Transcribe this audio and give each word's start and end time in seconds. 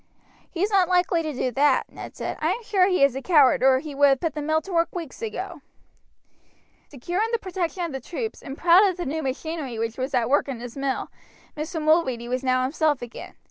"He's 0.49 0.71
not 0.71 0.89
likely 0.89 1.21
to 1.21 1.31
do 1.31 1.51
that," 1.51 1.87
Ned 1.91 2.15
said. 2.15 2.35
"I 2.41 2.53
am 2.53 2.63
sure 2.63 2.87
he 2.87 3.03
is 3.03 3.15
a 3.15 3.21
coward 3.21 3.61
or 3.61 3.77
he 3.77 3.93
would 3.93 4.07
have 4.07 4.19
put 4.19 4.33
the 4.33 4.41
mill 4.41 4.59
to 4.63 4.73
work 4.73 4.95
weeks 4.95 5.21
ago." 5.21 5.61
Secure 6.89 7.21
in 7.21 7.29
the 7.31 7.37
protection 7.37 7.83
of 7.83 7.91
the 7.91 7.99
troops, 8.01 8.41
and 8.41 8.57
proud 8.57 8.83
of 8.87 8.97
the 8.97 9.05
new 9.05 9.21
machinery 9.21 9.77
which 9.77 9.99
was 9.99 10.15
at 10.15 10.27
work 10.27 10.47
in 10.47 10.59
his 10.59 10.75
mill, 10.75 11.11
Mr. 11.55 11.79
Mulready 11.79 12.27
was 12.27 12.43
now 12.43 12.63
himself 12.63 13.03
again. 13.03 13.35